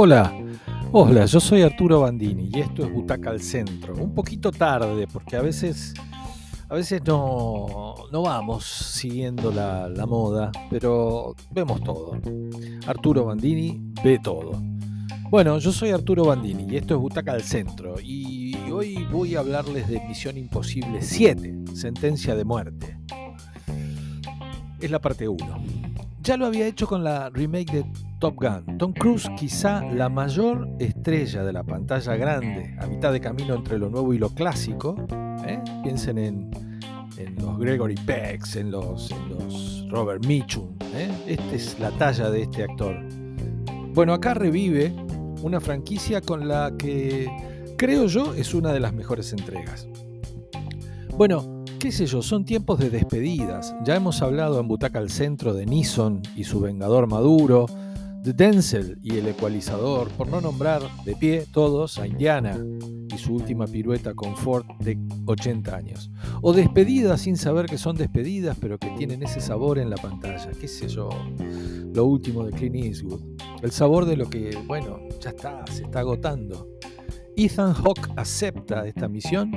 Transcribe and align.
Hola, 0.00 0.32
hola, 0.92 1.26
yo 1.26 1.40
soy 1.40 1.62
Arturo 1.62 2.02
Bandini 2.02 2.50
y 2.52 2.60
esto 2.60 2.84
es 2.84 2.92
Butaca 2.92 3.30
al 3.30 3.40
Centro. 3.40 3.96
Un 3.96 4.14
poquito 4.14 4.52
tarde 4.52 5.08
porque 5.12 5.34
a 5.34 5.42
veces, 5.42 5.92
a 6.68 6.74
veces 6.76 7.02
no, 7.04 7.96
no 8.12 8.22
vamos 8.22 8.64
siguiendo 8.64 9.50
la, 9.50 9.88
la 9.88 10.06
moda, 10.06 10.52
pero 10.70 11.34
vemos 11.50 11.82
todo. 11.82 12.16
Arturo 12.86 13.24
Bandini 13.24 13.92
ve 14.04 14.20
todo. 14.22 14.52
Bueno, 15.30 15.58
yo 15.58 15.72
soy 15.72 15.90
Arturo 15.90 16.26
Bandini 16.26 16.72
y 16.72 16.76
esto 16.76 16.94
es 16.94 17.00
Butaca 17.00 17.32
al 17.32 17.42
Centro 17.42 17.96
y 18.00 18.54
hoy 18.70 19.04
voy 19.10 19.34
a 19.34 19.40
hablarles 19.40 19.88
de 19.88 20.00
Misión 20.06 20.38
Imposible 20.38 21.02
7, 21.02 21.74
Sentencia 21.74 22.36
de 22.36 22.44
Muerte. 22.44 23.00
Es 24.80 24.92
la 24.92 25.00
parte 25.00 25.26
1. 25.26 25.44
Ya 26.22 26.36
lo 26.36 26.46
había 26.46 26.68
hecho 26.68 26.86
con 26.86 27.02
la 27.02 27.30
remake 27.30 27.72
de 27.72 28.07
Top 28.18 28.34
Gun. 28.36 28.78
Tom 28.78 28.92
Cruise, 28.92 29.28
quizá 29.36 29.80
la 29.92 30.08
mayor 30.08 30.68
estrella 30.80 31.44
de 31.44 31.52
la 31.52 31.62
pantalla 31.62 32.16
grande, 32.16 32.76
a 32.80 32.86
mitad 32.86 33.12
de 33.12 33.20
camino 33.20 33.54
entre 33.54 33.78
lo 33.78 33.90
nuevo 33.90 34.12
y 34.12 34.18
lo 34.18 34.30
clásico. 34.30 34.96
¿eh? 35.46 35.62
Piensen 35.84 36.18
en, 36.18 36.50
los 37.38 37.58
Gregory 37.58 37.94
Peck, 37.94 38.44
en 38.56 38.72
los, 38.72 39.14
Robert 39.88 40.26
Mitchum. 40.26 40.74
¿eh? 40.94 41.10
Esta 41.26 41.54
es 41.54 41.78
la 41.78 41.90
talla 41.92 42.30
de 42.30 42.42
este 42.42 42.64
actor. 42.64 42.96
Bueno, 43.94 44.12
acá 44.12 44.34
revive 44.34 44.92
una 45.42 45.60
franquicia 45.60 46.20
con 46.20 46.48
la 46.48 46.72
que 46.76 47.30
creo 47.76 48.06
yo 48.06 48.34
es 48.34 48.52
una 48.52 48.72
de 48.72 48.80
las 48.80 48.92
mejores 48.92 49.32
entregas. 49.32 49.86
Bueno, 51.16 51.64
qué 51.78 51.92
sé 51.92 52.06
yo, 52.06 52.22
son 52.22 52.44
tiempos 52.44 52.80
de 52.80 52.90
despedidas. 52.90 53.74
Ya 53.84 53.94
hemos 53.94 54.22
hablado 54.22 54.58
en 54.58 54.66
Butaca 54.66 54.98
al 54.98 55.10
Centro 55.10 55.54
de 55.54 55.66
Nissan 55.66 56.22
y 56.36 56.44
su 56.44 56.60
Vengador 56.60 57.06
Maduro, 57.06 57.66
de 58.28 58.34
Denzel 58.34 58.98
y 59.02 59.16
el 59.16 59.26
ecualizador, 59.26 60.08
por 60.10 60.28
no 60.28 60.42
nombrar 60.42 60.82
de 61.06 61.16
pie 61.16 61.46
todos 61.50 61.98
a 61.98 62.06
Indiana 62.06 62.58
y 63.10 63.16
su 63.16 63.32
última 63.32 63.66
pirueta 63.66 64.12
con 64.12 64.36
Ford 64.36 64.66
de 64.80 64.98
80 65.24 65.74
años. 65.74 66.10
O 66.42 66.52
despedidas 66.52 67.22
sin 67.22 67.38
saber 67.38 67.64
que 67.64 67.78
son 67.78 67.96
despedidas, 67.96 68.58
pero 68.60 68.76
que 68.76 68.90
tienen 68.90 69.22
ese 69.22 69.40
sabor 69.40 69.78
en 69.78 69.88
la 69.88 69.96
pantalla. 69.96 70.50
Qué 70.60 70.68
sé 70.68 70.88
yo, 70.88 71.08
lo 71.94 72.04
último 72.04 72.44
de 72.44 72.52
Clint 72.52 72.76
Eastwood. 72.76 73.22
El 73.62 73.72
sabor 73.72 74.04
de 74.04 74.18
lo 74.18 74.28
que, 74.28 74.58
bueno, 74.66 75.00
ya 75.20 75.30
está, 75.30 75.64
se 75.72 75.84
está 75.84 76.00
agotando. 76.00 76.68
Ethan 77.34 77.72
Hawke 77.72 78.10
acepta 78.16 78.86
esta 78.86 79.08
misión 79.08 79.52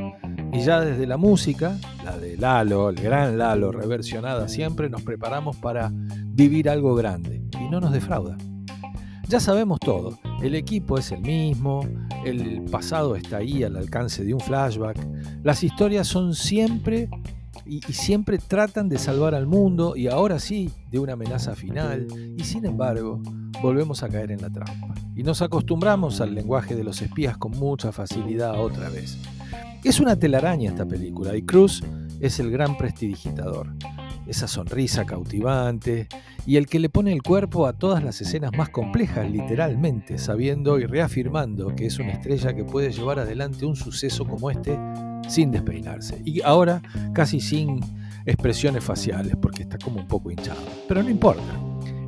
y 0.54 0.62
ya 0.62 0.80
desde 0.80 1.08
la 1.08 1.18
música, 1.18 1.78
la 2.06 2.18
de 2.18 2.38
Lalo, 2.38 2.90
el 2.90 2.96
gran 2.96 3.38
Lalo, 3.38 3.74
reversionada 3.74 4.48
siempre, 4.48 4.90
nos 4.90 5.02
preparamos 5.02 5.58
para 5.58 5.92
vivir 6.28 6.70
algo 6.70 6.96
grande 6.96 7.42
y 7.60 7.68
no 7.68 7.82
nos 7.82 7.92
defrauda. 7.92 8.38
Ya 9.32 9.40
sabemos 9.40 9.80
todo, 9.80 10.20
el 10.42 10.56
equipo 10.56 10.98
es 10.98 11.14
el 11.14 11.22
mismo, 11.22 11.88
el 12.26 12.64
pasado 12.64 13.16
está 13.16 13.38
ahí 13.38 13.64
al 13.64 13.78
alcance 13.78 14.26
de 14.26 14.34
un 14.34 14.42
flashback, 14.42 14.98
las 15.42 15.64
historias 15.64 16.06
son 16.06 16.36
siempre 16.36 17.10
y, 17.66 17.80
siempre 17.94 18.40
tratan 18.40 18.90
de 18.90 18.98
salvar 18.98 19.34
al 19.34 19.48
mundo 19.48 19.96
y 19.96 20.10
ahora 20.10 20.38
sí 20.38 20.70
de 20.90 21.00
una 21.00 21.14
amenaza 21.14 21.56
final 21.56 22.08
y 22.38 22.44
sin 22.44 22.66
embargo 22.66 23.22
volvemos 23.62 24.04
a 24.04 24.10
caer 24.10 24.32
en 24.32 24.42
la 24.42 24.50
trampa 24.50 24.96
y 25.16 25.24
nos 25.24 25.42
acostumbramos 25.42 26.20
al 26.20 26.36
lenguaje 26.36 26.76
de 26.76 26.84
los 26.84 27.02
espías 27.02 27.38
con 27.38 27.52
mucha 27.52 27.94
facilidad 27.94 28.62
otra 28.62 28.90
vez. 28.90 29.18
Es 29.86 30.02
una 30.02 30.18
telaraña 30.18 30.72
esta 30.72 30.86
película 30.86 31.38
y 31.38 31.44
Cruz 31.44 31.82
es 32.20 32.38
el 32.42 32.52
gran 32.52 32.78
prestidigitador. 32.78 33.74
Esa 34.28 34.48
sonrisa 34.48 35.06
cautivante 35.06 36.08
y 36.46 36.58
el 36.58 36.68
que 36.68 36.80
le 36.80 36.90
pone 36.90 37.12
el 37.12 37.22
cuerpo 37.22 37.68
a 37.68 37.74
todas 37.74 38.04
las 38.04 38.22
escenas 38.22 38.52
más 38.58 38.70
complejas, 38.70 39.30
literalmente, 39.30 40.18
sabiendo 40.18 40.80
y 40.80 40.86
reafirmando 40.86 41.76
que 41.76 41.88
es 41.88 42.00
una 42.00 42.12
estrella 42.12 42.54
que 42.54 42.64
puede 42.64 42.92
llevar 42.92 43.20
adelante 43.20 43.66
un 43.66 43.76
suceso 43.76 44.26
como 44.26 44.52
este 44.52 44.78
sin 45.28 45.52
despeinarse. 45.52 46.22
Y 46.24 46.42
ahora 46.42 46.82
casi 47.14 47.40
sin 47.40 47.80
expresiones 48.26 48.84
faciales, 48.84 49.36
porque 49.42 49.64
está 49.64 49.78
como 49.78 50.00
un 50.00 50.08
poco 50.08 50.32
hinchado. 50.32 50.62
Pero 50.88 51.04
no 51.04 51.10
importa. 51.10 51.60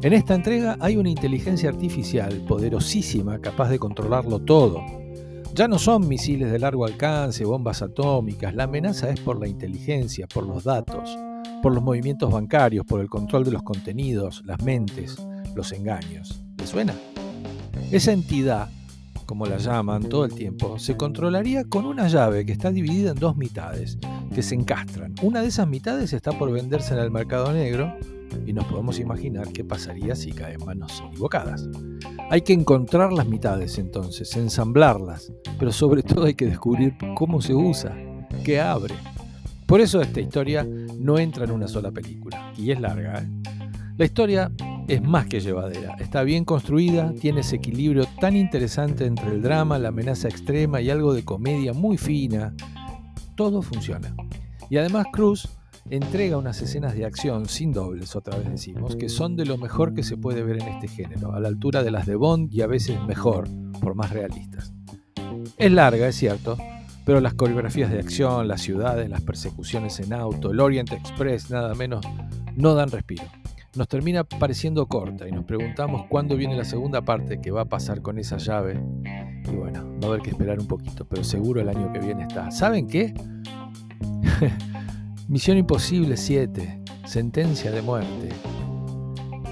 En 0.01 0.13
esta 0.13 0.35
entrega 0.35 0.77
hay 0.79 0.97
una 0.97 1.09
inteligencia 1.09 1.69
artificial 1.69 2.43
poderosísima 2.47 3.39
capaz 3.39 3.69
de 3.69 3.79
controlarlo 3.79 4.39
todo 4.39 4.83
ya 5.55 5.67
no 5.67 5.77
son 5.77 6.07
misiles 6.07 6.51
de 6.51 6.57
largo 6.57 6.83
alcance, 6.83 7.45
bombas 7.45 7.83
atómicas, 7.83 8.55
la 8.55 8.63
amenaza 8.63 9.11
es 9.11 9.19
por 9.19 9.39
la 9.39 9.47
inteligencia, 9.47 10.25
por 10.25 10.47
los 10.47 10.63
datos, 10.63 11.15
por 11.63 11.73
los 11.73 11.81
movimientos 11.81 12.29
bancarios, 12.29 12.85
por 12.85 12.99
el 12.99 13.07
control 13.07 13.45
de 13.45 13.51
los 13.51 13.63
contenidos, 13.63 14.43
las 14.45 14.61
mentes, 14.61 15.15
los 15.55 15.71
engaños. 15.71 16.43
¿Le 16.57 16.67
suena? 16.67 16.93
Esa 17.89 18.11
entidad, 18.11 18.69
como 19.25 19.45
la 19.45 19.55
llaman 19.55 20.03
todo 20.03 20.25
el 20.25 20.33
tiempo, 20.33 20.77
se 20.77 20.97
controlaría 20.97 21.63
con 21.63 21.85
una 21.85 22.09
llave 22.09 22.45
que 22.45 22.51
está 22.51 22.69
dividida 22.69 23.11
en 23.11 23.17
dos 23.17 23.37
mitades, 23.37 23.97
que 24.35 24.43
se 24.43 24.55
encastran. 24.55 25.15
Una 25.21 25.41
de 25.41 25.47
esas 25.47 25.65
mitades 25.65 26.11
está 26.11 26.37
por 26.37 26.51
venderse 26.51 26.95
en 26.95 26.99
el 26.99 27.11
mercado 27.11 27.53
negro 27.53 27.95
y 28.45 28.51
nos 28.51 28.65
podemos 28.65 28.99
imaginar 28.99 29.47
qué 29.53 29.63
pasaría 29.63 30.17
si 30.17 30.33
cae 30.33 30.55
en 30.55 30.65
manos 30.65 31.01
equivocadas. 31.07 31.69
Hay 32.29 32.41
que 32.41 32.51
encontrar 32.51 33.13
las 33.13 33.25
mitades 33.25 33.77
entonces, 33.77 34.35
ensamblarlas, 34.35 35.31
pero 35.57 35.71
sobre 35.71 36.03
todo 36.03 36.25
hay 36.25 36.33
que 36.33 36.47
descubrir 36.47 36.97
cómo 37.15 37.41
se 37.41 37.55
usa, 37.55 37.95
qué 38.43 38.59
abre. 38.59 38.95
Por 39.73 39.81
eso 39.81 39.99
esta 40.01 40.21
historia 40.21 40.63
no 40.99 41.17
entra 41.17 41.45
en 41.45 41.51
una 41.51 41.67
sola 41.67 41.89
película, 41.89 42.53
y 42.55 42.69
es 42.69 42.79
larga. 42.79 43.23
¿eh? 43.23 43.27
La 43.97 44.05
historia 44.05 44.51
es 44.87 45.01
más 45.01 45.25
que 45.25 45.39
llevadera, 45.39 45.95
está 45.99 46.21
bien 46.21 46.45
construida, 46.45 47.11
tiene 47.19 47.39
ese 47.39 47.55
equilibrio 47.55 48.05
tan 48.21 48.35
interesante 48.35 49.07
entre 49.07 49.31
el 49.31 49.41
drama, 49.41 49.79
la 49.79 49.87
amenaza 49.87 50.27
extrema 50.27 50.79
y 50.79 50.91
algo 50.91 51.15
de 51.15 51.25
comedia 51.25 51.73
muy 51.73 51.97
fina. 51.97 52.53
Todo 53.35 53.63
funciona. 53.63 54.15
Y 54.69 54.77
además 54.77 55.07
Cruz 55.11 55.49
entrega 55.89 56.37
unas 56.37 56.61
escenas 56.61 56.93
de 56.93 57.05
acción 57.05 57.47
sin 57.49 57.71
dobles, 57.71 58.15
otra 58.15 58.37
vez 58.37 58.51
decimos, 58.51 58.95
que 58.95 59.09
son 59.09 59.35
de 59.35 59.47
lo 59.47 59.57
mejor 59.57 59.95
que 59.95 60.03
se 60.03 60.17
puede 60.17 60.43
ver 60.43 60.61
en 60.61 60.67
este 60.67 60.87
género, 60.87 61.33
a 61.33 61.39
la 61.39 61.47
altura 61.47 61.81
de 61.81 61.89
las 61.89 62.05
de 62.05 62.13
Bond 62.13 62.53
y 62.53 62.61
a 62.61 62.67
veces 62.67 63.01
mejor, 63.07 63.49
por 63.81 63.95
más 63.95 64.11
realistas. 64.11 64.71
Es 65.57 65.71
larga, 65.71 66.09
es 66.09 66.15
cierto, 66.15 66.57
pero 67.05 67.19
las 67.19 67.33
coreografías 67.33 67.91
de 67.91 67.99
acción, 67.99 68.47
las 68.47 68.61
ciudades, 68.61 69.09
las 69.09 69.21
persecuciones 69.21 69.99
en 69.99 70.13
auto, 70.13 70.51
el 70.51 70.59
Orient 70.59 70.91
Express, 70.91 71.49
nada 71.49 71.73
menos, 71.75 72.05
no 72.55 72.73
dan 72.75 72.89
respiro. 72.89 73.23
Nos 73.75 73.87
termina 73.87 74.23
pareciendo 74.23 74.85
corta 74.85 75.27
y 75.27 75.31
nos 75.31 75.45
preguntamos 75.45 76.05
cuándo 76.07 76.37
viene 76.37 76.55
la 76.55 76.63
segunda 76.63 77.01
parte, 77.01 77.41
qué 77.41 77.49
va 77.49 77.61
a 77.61 77.65
pasar 77.65 78.01
con 78.01 78.19
esa 78.19 78.37
llave. 78.37 78.79
Y 79.45 79.55
bueno, 79.55 79.83
va 79.99 80.07
a 80.07 80.09
haber 80.11 80.21
que 80.21 80.29
esperar 80.29 80.59
un 80.59 80.67
poquito, 80.67 81.05
pero 81.05 81.23
seguro 81.23 81.59
el 81.59 81.69
año 81.69 81.91
que 81.91 81.99
viene 81.99 82.23
está. 82.23 82.51
¿Saben 82.51 82.87
qué? 82.87 83.13
Misión 85.27 85.57
Imposible 85.57 86.17
7, 86.17 86.83
Sentencia 87.05 87.71
de 87.71 87.81
Muerte. 87.81 88.29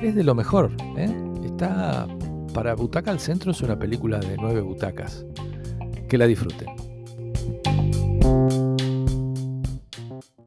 Es 0.01 0.16
de 0.16 0.23
lo 0.23 0.35
mejor, 0.35 0.72
¿eh? 0.97 1.09
Está 1.44 2.07
para 2.53 2.75
Butaca 2.75 3.12
al 3.12 3.19
Centro, 3.19 3.51
es 3.51 3.62
una 3.62 3.79
película 3.79 4.19
de 4.19 4.38
nueve 4.38 4.62
butacas. 4.62 5.25
Que 6.07 6.18
la 6.18 6.28
disfruten. 6.28 6.81